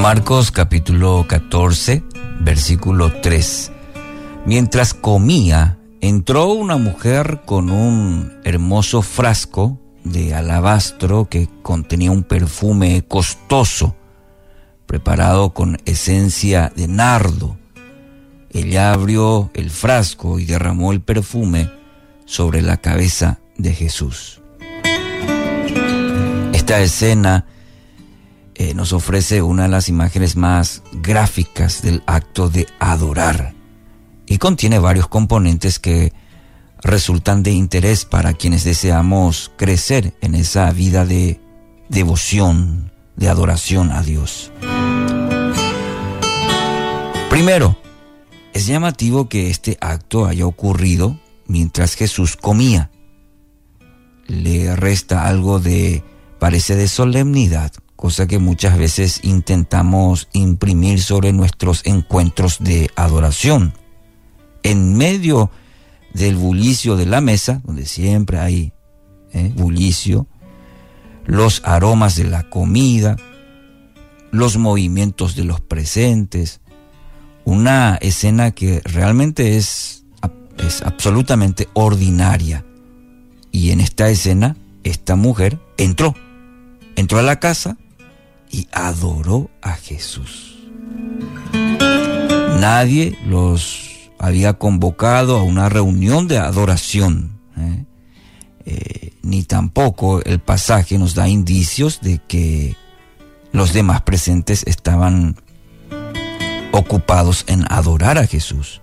Marcos 0.00 0.50
capítulo 0.50 1.26
14, 1.28 2.02
versículo 2.40 3.12
3. 3.20 3.70
Mientras 4.46 4.94
comía, 4.94 5.78
entró 6.00 6.46
una 6.46 6.78
mujer 6.78 7.42
con 7.44 7.68
un 7.68 8.32
hermoso 8.44 9.02
frasco 9.02 9.78
de 10.02 10.34
alabastro 10.34 11.28
que 11.28 11.50
contenía 11.60 12.10
un 12.12 12.22
perfume 12.22 13.04
costoso, 13.06 13.94
preparado 14.86 15.52
con 15.52 15.76
esencia 15.84 16.72
de 16.74 16.88
nardo. 16.88 17.58
Ella 18.48 18.94
abrió 18.94 19.50
el 19.52 19.68
frasco 19.68 20.38
y 20.38 20.46
derramó 20.46 20.92
el 20.92 21.02
perfume 21.02 21.70
sobre 22.24 22.62
la 22.62 22.78
cabeza 22.78 23.40
de 23.58 23.74
Jesús. 23.74 24.40
Esta 26.54 26.80
escena 26.80 27.44
eh, 28.62 28.74
nos 28.74 28.92
ofrece 28.92 29.40
una 29.40 29.62
de 29.62 29.68
las 29.70 29.88
imágenes 29.88 30.36
más 30.36 30.82
gráficas 30.92 31.80
del 31.80 32.02
acto 32.04 32.50
de 32.50 32.66
adorar 32.78 33.54
y 34.26 34.36
contiene 34.36 34.78
varios 34.78 35.08
componentes 35.08 35.78
que 35.78 36.12
resultan 36.82 37.42
de 37.42 37.52
interés 37.52 38.04
para 38.04 38.34
quienes 38.34 38.62
deseamos 38.62 39.50
crecer 39.56 40.12
en 40.20 40.34
esa 40.34 40.70
vida 40.72 41.06
de 41.06 41.40
devoción, 41.88 42.92
de 43.16 43.30
adoración 43.30 43.92
a 43.92 44.02
Dios. 44.02 44.52
Primero, 47.30 47.78
es 48.52 48.66
llamativo 48.66 49.26
que 49.30 49.48
este 49.48 49.78
acto 49.80 50.26
haya 50.26 50.44
ocurrido 50.44 51.18
mientras 51.46 51.94
Jesús 51.94 52.36
comía. 52.36 52.90
Le 54.26 54.76
resta 54.76 55.26
algo 55.26 55.60
de, 55.60 56.04
parece 56.38 56.76
de 56.76 56.88
solemnidad, 56.88 57.72
cosa 58.00 58.26
que 58.26 58.38
muchas 58.38 58.78
veces 58.78 59.20
intentamos 59.24 60.28
imprimir 60.32 61.02
sobre 61.02 61.34
nuestros 61.34 61.82
encuentros 61.84 62.56
de 62.58 62.90
adoración. 62.96 63.74
En 64.62 64.96
medio 64.96 65.50
del 66.14 66.36
bullicio 66.36 66.96
de 66.96 67.04
la 67.04 67.20
mesa, 67.20 67.60
donde 67.62 67.84
siempre 67.84 68.38
hay 68.38 68.72
¿eh? 69.34 69.52
bullicio, 69.54 70.26
los 71.26 71.60
aromas 71.62 72.16
de 72.16 72.24
la 72.24 72.48
comida, 72.48 73.16
los 74.30 74.56
movimientos 74.56 75.36
de 75.36 75.44
los 75.44 75.60
presentes, 75.60 76.62
una 77.44 77.96
escena 78.00 78.52
que 78.52 78.80
realmente 78.82 79.58
es, 79.58 80.06
es 80.56 80.80
absolutamente 80.80 81.68
ordinaria. 81.74 82.64
Y 83.52 83.72
en 83.72 83.80
esta 83.80 84.08
escena, 84.08 84.56
esta 84.84 85.16
mujer 85.16 85.60
entró, 85.76 86.14
entró 86.96 87.18
a 87.18 87.22
la 87.22 87.38
casa 87.40 87.76
y 88.50 88.68
adoró 88.72 89.50
a 89.62 89.74
Jesús. 89.74 90.58
Nadie 92.60 93.16
los 93.26 94.10
había 94.18 94.54
convocado 94.54 95.38
a 95.38 95.42
una 95.42 95.68
reunión 95.68 96.28
de 96.28 96.38
adoración, 96.38 97.40
¿eh? 97.56 97.84
Eh, 98.66 99.14
ni 99.22 99.42
tampoco 99.42 100.22
el 100.22 100.38
pasaje 100.38 100.98
nos 100.98 101.14
da 101.14 101.28
indicios 101.28 102.00
de 102.02 102.20
que 102.28 102.76
los 103.52 103.72
demás 103.72 104.02
presentes 104.02 104.64
estaban 104.66 105.36
ocupados 106.72 107.44
en 107.48 107.64
adorar 107.72 108.18
a 108.18 108.26
Jesús. 108.26 108.82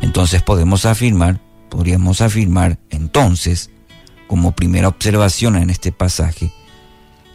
Entonces 0.00 0.42
podemos 0.42 0.84
afirmar, 0.84 1.40
podríamos 1.70 2.20
afirmar 2.20 2.78
entonces, 2.90 3.70
como 4.26 4.52
primera 4.52 4.88
observación 4.88 5.56
en 5.56 5.70
este 5.70 5.90
pasaje, 5.90 6.52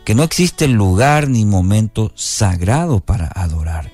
que 0.06 0.16
no 0.16 0.24
existe 0.24 0.68
lugar 0.68 1.30
ni 1.30 1.46
momento 1.46 2.12
sagrado 2.16 3.00
para 3.00 3.28
adorar. 3.28 3.92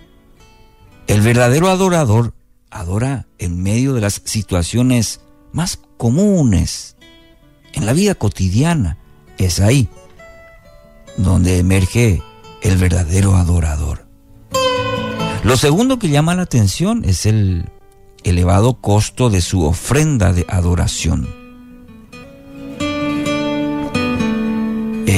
El 1.08 1.22
verdadero 1.22 1.70
adorador 1.70 2.34
adora 2.70 3.28
en 3.38 3.62
medio 3.62 3.94
de 3.94 4.02
las 4.02 4.22
situaciones 4.26 5.22
más 5.52 5.80
comunes 5.98 6.96
en 7.74 7.86
la 7.86 7.94
vida 7.94 8.16
cotidiana. 8.16 8.98
Es 9.38 9.60
ahí 9.60 9.90
donde 11.18 11.60
emerge 11.60 12.22
el 12.62 12.78
verdadero 12.78 13.36
adorador. 13.36 14.08
Lo 15.44 15.58
segundo 15.58 16.00
que 16.00 16.10
llama 16.10 16.36
la 16.36 16.44
atención 16.44 17.04
es 17.06 17.26
el 17.26 17.70
elevado 18.24 18.82
costo 18.82 19.30
de 19.30 19.42
su 19.42 19.64
ofrenda 19.64 20.34
de 20.34 20.46
adoración. 20.50 21.39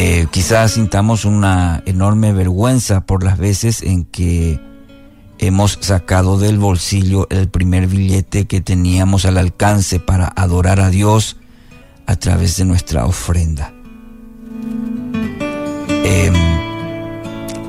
Eh, 0.03 0.25
quizás 0.31 0.71
sintamos 0.71 1.25
una 1.25 1.83
enorme 1.85 2.33
vergüenza 2.33 3.01
por 3.01 3.23
las 3.23 3.37
veces 3.37 3.83
en 3.83 4.03
que 4.03 4.59
hemos 5.37 5.77
sacado 5.79 6.39
del 6.39 6.57
bolsillo 6.57 7.27
el 7.29 7.49
primer 7.49 7.85
billete 7.85 8.47
que 8.47 8.61
teníamos 8.61 9.25
al 9.25 9.37
alcance 9.37 9.99
para 9.99 10.25
adorar 10.35 10.79
a 10.79 10.89
Dios 10.89 11.37
a 12.07 12.15
través 12.15 12.57
de 12.57 12.65
nuestra 12.65 13.05
ofrenda. 13.05 13.75
Em, 16.03 16.33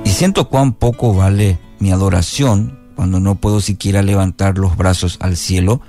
y 0.03 0.09
siento 0.09 0.49
cuán 0.49 0.73
poco 0.73 1.13
vale 1.13 1.59
mi 1.81 1.93
adoración 1.93 2.79
cuando 2.97 3.21
no 3.21 3.35
puedo 3.35 3.61
siquiera 3.61 4.01
levantar 4.01 4.57
los 4.57 4.75
brazos 4.79 5.19
al 5.21 5.37
cielo 5.37 5.83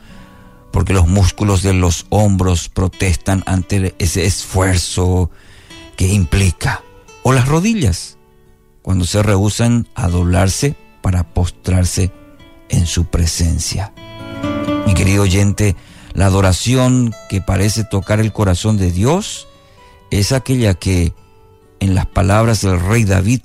porque 0.73 0.91
los 0.91 1.07
músculos 1.07 1.63
de 1.63 1.71
los 1.71 2.05
hombros 2.09 2.67
protestan 2.67 3.43
ante 3.45 3.95
ese 3.97 4.25
esfuerzo 4.25 5.31
que 5.95 6.07
implica. 6.07 6.83
O 7.23 7.31
las 7.31 7.47
rodillas, 7.47 8.17
cuando 8.81 9.05
se 9.05 9.23
rehusan 9.23 9.87
a 9.95 10.07
doblarse 10.09 10.75
para 11.01 11.23
postrarse 11.23 12.11
en 12.69 12.85
su 12.85 13.05
presencia. 13.05 13.93
Mi 14.85 14.93
querido 14.93 15.23
oyente, 15.23 15.75
la 16.13 16.25
adoración 16.25 17.13
que 17.29 17.41
parece 17.41 17.83
tocar 17.83 18.19
el 18.19 18.33
corazón 18.33 18.77
de 18.77 18.91
Dios 18.91 19.47
es 20.11 20.31
aquella 20.31 20.73
que, 20.73 21.13
en 21.79 21.95
las 21.95 22.05
palabras 22.05 22.61
del 22.61 22.79
rey 22.79 23.03
David, 23.03 23.41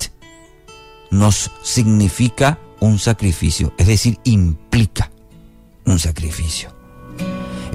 nos 1.11 1.51
significa 1.63 2.59
un 2.79 2.99
sacrificio, 2.99 3.73
es 3.77 3.87
decir, 3.87 4.19
implica 4.23 5.11
un 5.85 5.99
sacrificio. 5.99 6.73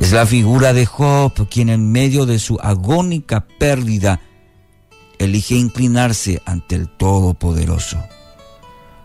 Es 0.00 0.12
la 0.12 0.26
figura 0.26 0.72
de 0.72 0.86
Job 0.86 1.48
quien 1.48 1.68
en 1.68 1.90
medio 1.90 2.26
de 2.26 2.38
su 2.38 2.58
agónica 2.60 3.46
pérdida 3.58 4.20
elige 5.18 5.54
inclinarse 5.54 6.42
ante 6.44 6.76
el 6.76 6.88
Todopoderoso. 6.88 7.98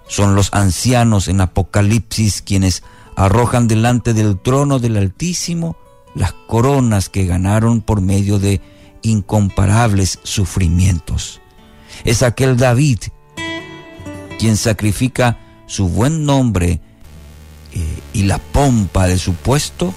Son 0.08 0.36
los 0.36 0.50
ancianos 0.54 1.28
en 1.28 1.42
Apocalipsis 1.42 2.42
quienes 2.42 2.84
arrojan 3.16 3.68
delante 3.68 4.14
del 4.14 4.40
trono 4.40 4.80
del 4.80 4.98
Altísimo 4.98 5.78
las 6.16 6.34
coronas 6.48 7.10
que 7.10 7.26
ganaron 7.26 7.82
por 7.82 8.02
medio 8.02 8.40
de 8.40 8.62
incomparables 9.02 10.20
sufrimientos. 10.24 11.42
Es 12.04 12.24
aquel 12.24 12.58
David 12.58 13.00
quien 14.40 14.58
sacrifica 14.58 15.38
su 15.68 15.90
buen 15.90 16.26
nombre 16.26 16.80
eh, 17.74 18.00
y 18.14 18.24
la 18.24 18.40
pompa 18.40 19.06
de 19.06 19.18
su 19.18 19.34
puesto 19.34 19.94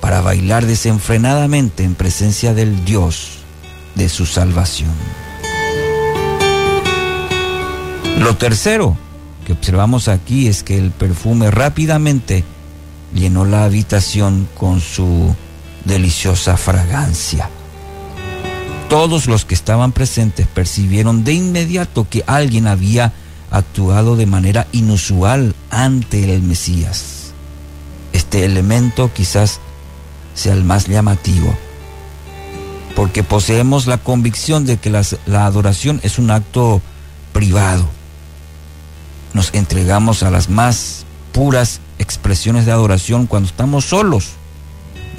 para 0.00 0.20
bailar 0.20 0.66
desenfrenadamente 0.66 1.84
en 1.84 1.94
presencia 1.94 2.54
del 2.54 2.84
Dios 2.84 3.38
de 3.94 4.08
su 4.08 4.26
salvación. 4.26 4.92
Lo 8.18 8.34
tercero, 8.36 8.96
que 9.44 9.52
observamos 9.52 10.08
aquí 10.08 10.48
es 10.48 10.62
que 10.62 10.78
el 10.78 10.90
perfume 10.90 11.50
rápidamente 11.50 12.44
llenó 13.14 13.44
la 13.44 13.64
habitación 13.64 14.48
con 14.56 14.80
su 14.80 15.34
deliciosa 15.84 16.56
fragancia. 16.56 17.50
Todos 18.88 19.26
los 19.26 19.44
que 19.44 19.54
estaban 19.54 19.92
presentes 19.92 20.46
percibieron 20.46 21.24
de 21.24 21.34
inmediato 21.34 22.08
que 22.08 22.24
alguien 22.26 22.66
había 22.66 23.12
actuado 23.50 24.16
de 24.16 24.26
manera 24.26 24.66
inusual 24.72 25.54
ante 25.70 26.34
el 26.34 26.42
Mesías. 26.42 27.32
Este 28.12 28.44
elemento 28.44 29.12
quizás 29.12 29.60
sea 30.34 30.54
el 30.54 30.64
más 30.64 30.86
llamativo, 30.86 31.54
porque 32.94 33.22
poseemos 33.22 33.86
la 33.86 33.98
convicción 33.98 34.64
de 34.64 34.78
que 34.78 34.90
la 34.90 35.46
adoración 35.46 36.00
es 36.02 36.18
un 36.18 36.30
acto 36.30 36.80
privado, 37.32 37.88
nos 39.36 39.52
entregamos 39.52 40.22
a 40.22 40.30
las 40.30 40.48
más 40.48 41.04
puras 41.32 41.80
expresiones 41.98 42.64
de 42.64 42.72
adoración 42.72 43.26
cuando 43.26 43.48
estamos 43.48 43.84
solos. 43.84 44.30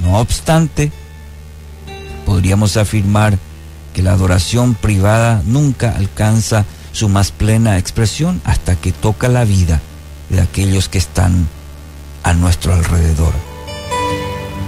No 0.04 0.18
obstante, 0.18 0.92
podríamos 2.25 2.78
afirmar 2.78 3.38
que 3.94 4.02
la 4.02 4.14
adoración 4.14 4.74
privada 4.74 5.44
nunca 5.46 5.96
alcanza 5.96 6.66
su 6.92 7.10
más 7.10 7.31
plena 7.31 7.78
expresión 7.78 8.42
hasta 8.44 8.75
que 8.75 8.92
toca 8.92 9.28
la 9.28 9.46
vida 9.46 9.81
de 10.30 10.42
aquellos 10.42 10.90
que 10.90 10.98
están 10.98 11.48
a 12.24 12.34
nuestro 12.34 12.74
alrededor. 12.74 13.34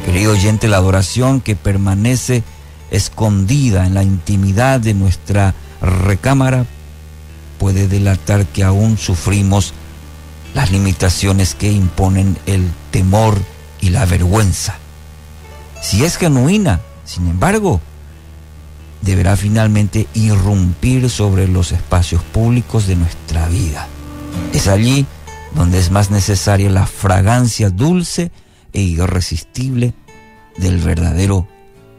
Querido 0.05 0.33
oyente, 0.33 0.67
la 0.67 0.77
adoración 0.77 1.41
que 1.41 1.55
permanece 1.55 2.43
escondida 2.91 3.87
en 3.87 3.95
la 3.95 4.03
intimidad 4.03 4.79
de 4.79 4.93
nuestra 4.93 5.55
recámara 5.81 6.67
puede 7.59 7.87
delatar 7.87 8.47
que 8.47 8.63
aún 8.63 8.97
sufrimos 8.97 9.73
las 10.55 10.71
limitaciones 10.71 11.53
que 11.53 11.71
imponen 11.71 12.37
el 12.47 12.71
temor 12.89 13.37
y 13.81 13.89
la 13.89 14.05
vergüenza. 14.05 14.77
Si 15.81 16.03
es 16.03 16.17
genuina, 16.17 16.81
sin 17.05 17.27
embargo, 17.27 17.81
deberá 19.01 19.37
finalmente 19.37 20.07
irrumpir 20.13 21.09
sobre 21.09 21.47
los 21.47 21.71
espacios 21.71 22.23
públicos 22.23 22.87
de 22.87 22.95
nuestra 22.95 23.47
vida. 23.47 23.87
Es 24.53 24.67
allí 24.67 25.05
donde 25.53 25.79
es 25.79 25.91
más 25.91 26.11
necesaria 26.11 26.69
la 26.69 26.85
fragancia 26.85 27.69
dulce 27.69 28.31
e 28.73 28.81
irresistible 28.81 29.93
del 30.57 30.77
verdadero 30.77 31.47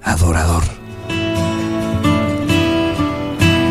adorador. 0.03 0.80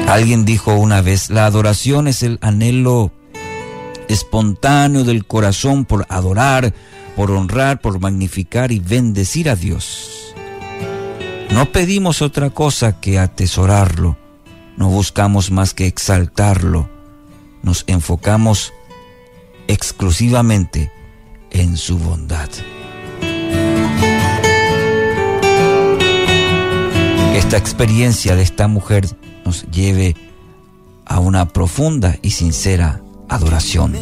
Alguien 0.09 0.43
dijo 0.43 0.73
una 0.73 1.01
vez, 1.01 1.29
la 1.29 1.45
adoración 1.45 2.07
es 2.07 2.23
el 2.23 2.39
anhelo 2.41 3.11
espontáneo 4.07 5.03
del 5.03 5.23
corazón 5.23 5.85
por 5.85 6.07
adorar, 6.09 6.73
por 7.15 7.29
honrar, 7.29 7.79
por 7.79 7.99
magnificar 7.99 8.71
y 8.71 8.79
bendecir 8.79 9.51
a 9.51 9.55
Dios. 9.55 10.33
No 11.51 11.71
pedimos 11.71 12.23
otra 12.23 12.49
cosa 12.49 12.99
que 12.99 13.19
atesorarlo, 13.19 14.17
no 14.77 14.89
buscamos 14.89 15.51
más 15.51 15.75
que 15.75 15.85
exaltarlo, 15.85 16.89
nos 17.61 17.83
enfocamos 17.85 18.73
exclusivamente 19.67 20.91
en 21.51 21.77
su 21.77 21.99
bondad. 21.99 22.49
esta 27.49 27.57
experiencia 27.57 28.35
de 28.35 28.43
esta 28.43 28.67
mujer 28.67 29.07
nos 29.45 29.69
lleve 29.71 30.15
a 31.05 31.19
una 31.19 31.47
profunda 31.49 32.17
y 32.21 32.31
sincera 32.31 33.01
adoración. 33.27 33.95